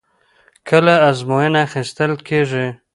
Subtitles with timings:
[0.69, 2.65] کله ازموینه اخیستل کېږي؟